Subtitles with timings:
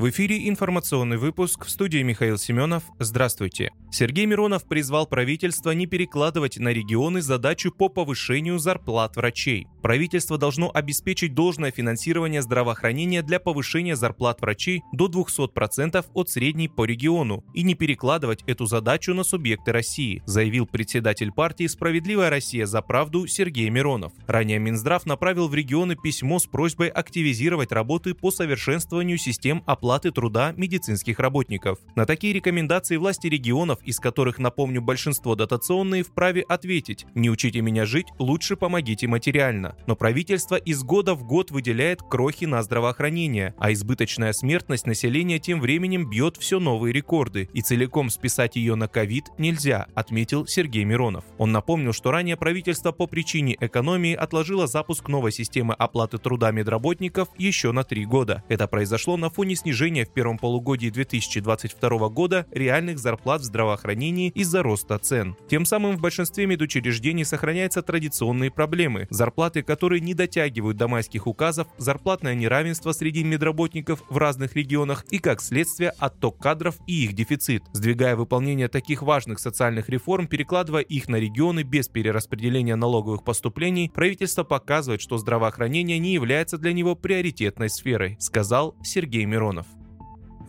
[0.00, 2.84] В эфире информационный выпуск в студии Михаил Семенов.
[2.98, 3.70] Здравствуйте.
[3.90, 9.66] Сергей Миронов призвал правительство не перекладывать на регионы задачу по повышению зарплат врачей.
[9.82, 16.86] Правительство должно обеспечить должное финансирование здравоохранения для повышения зарплат врачей до 200% от средней по
[16.86, 22.80] региону и не перекладывать эту задачу на субъекты России, заявил председатель партии «Справедливая Россия за
[22.80, 24.12] правду» Сергей Миронов.
[24.26, 30.54] Ранее Минздрав направил в регионы письмо с просьбой активизировать работы по совершенствованию систем оплаты труда
[30.56, 31.78] медицинских работников.
[31.96, 37.84] На такие рекомендации власти регионов, из которых, напомню, большинство дотационные, вправе ответить «Не учите меня
[37.84, 39.74] жить, лучше помогите материально».
[39.86, 45.60] Но правительство из года в год выделяет крохи на здравоохранение, а избыточная смертность населения тем
[45.60, 51.24] временем бьет все новые рекорды, и целиком списать ее на ковид нельзя, отметил Сергей Миронов.
[51.36, 57.28] Он напомнил, что ранее правительство по причине экономии отложило запуск новой системы оплаты труда медработников
[57.36, 58.44] еще на три года.
[58.48, 64.62] Это произошло на фоне снижения в первом полугодии 2022 года реальных зарплат в здравоохранении из-за
[64.62, 65.36] роста цен.
[65.48, 69.06] Тем самым в большинстве медучреждений сохраняются традиционные проблемы.
[69.08, 75.18] Зарплаты, которые не дотягивают до майских указов, зарплатное неравенство среди медработников в разных регионах и,
[75.18, 77.62] как следствие, отток кадров и их дефицит.
[77.72, 84.44] Сдвигая выполнение таких важных социальных реформ, перекладывая их на регионы без перераспределения налоговых поступлений, правительство
[84.44, 89.69] показывает, что здравоохранение не является для него приоритетной сферой, сказал Сергей Миронов.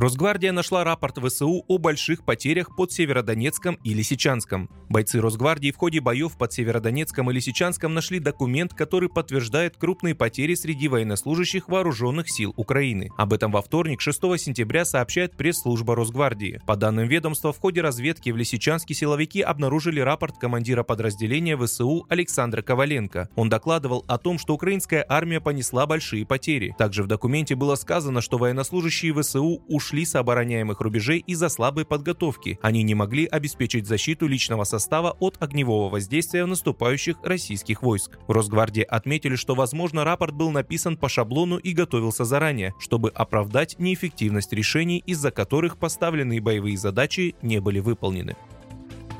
[0.00, 4.70] Росгвардия нашла рапорт ВСУ о больших потерях под Северодонецком и Лисичанском.
[4.88, 10.54] Бойцы Росгвардии в ходе боев под Северодонецком и Лисичанском нашли документ, который подтверждает крупные потери
[10.54, 13.10] среди военнослужащих вооруженных сил Украины.
[13.18, 16.62] Об этом во вторник, 6 сентября, сообщает пресс-служба Росгвардии.
[16.66, 22.62] По данным ведомства, в ходе разведки в Лисичанске силовики обнаружили рапорт командира подразделения ВСУ Александра
[22.62, 23.28] Коваленко.
[23.36, 26.74] Он докладывал о том, что украинская армия понесла большие потери.
[26.78, 31.84] Также в документе было сказано, что военнослужащие ВСУ ушли ушли с обороняемых рубежей из-за слабой
[31.84, 32.60] подготовки.
[32.62, 38.18] Они не могли обеспечить защиту личного состава от огневого воздействия наступающих российских войск.
[38.28, 43.80] В Росгвардии отметили, что, возможно, рапорт был написан по шаблону и готовился заранее, чтобы оправдать
[43.80, 48.36] неэффективность решений, из-за которых поставленные боевые задачи не были выполнены.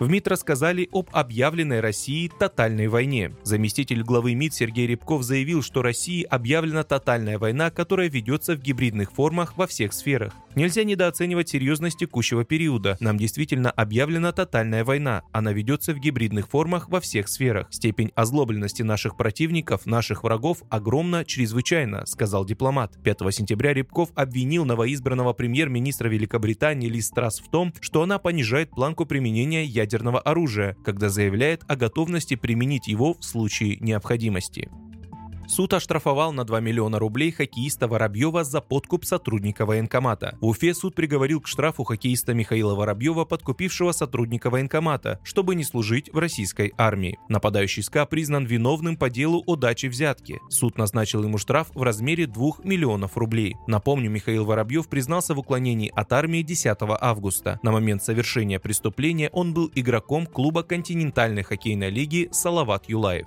[0.00, 3.32] В МИД рассказали об объявленной России тотальной войне.
[3.42, 9.12] Заместитель главы МИД Сергей Рябков заявил, что России объявлена тотальная война, которая ведется в гибридных
[9.12, 10.32] формах во всех сферах.
[10.56, 12.96] Нельзя недооценивать серьезность текущего периода.
[12.98, 15.22] Нам действительно объявлена тотальная война.
[15.32, 17.68] Она ведется в гибридных формах во всех сферах.
[17.70, 22.98] Степень озлобленности наших противников, наших врагов огромна чрезвычайно, сказал дипломат.
[23.04, 29.06] 5 сентября Рябков обвинил новоизбранного премьер-министра Великобритании Лиз Трасс в том, что она понижает планку
[29.06, 34.68] применения ядерного оружия, когда заявляет о готовности применить его в случае необходимости.
[35.50, 40.38] Суд оштрафовал на 2 миллиона рублей хоккеиста Воробьева за подкуп сотрудника военкомата.
[40.40, 46.08] В Уфе суд приговорил к штрафу хоккеиста Михаила Воробьева, подкупившего сотрудника военкомата, чтобы не служить
[46.12, 47.18] в российской армии.
[47.28, 50.38] Нападающий СКА признан виновным по делу о даче взятки.
[50.50, 53.56] Суд назначил ему штраф в размере 2 миллионов рублей.
[53.66, 57.58] Напомню, Михаил Воробьев признался в уклонении от армии 10 августа.
[57.64, 63.26] На момент совершения преступления он был игроком клуба континентальной хоккейной лиги «Салават Юлаев».